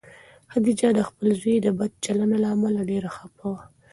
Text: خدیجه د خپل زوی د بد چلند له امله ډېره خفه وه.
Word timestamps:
خدیجه 0.51 0.89
د 0.95 0.99
خپل 1.09 1.25
زوی 1.41 1.55
د 1.61 1.67
بد 1.77 1.91
چلند 2.05 2.33
له 2.43 2.47
امله 2.55 2.81
ډېره 2.91 3.09
خفه 3.15 3.45
وه. 3.53 3.63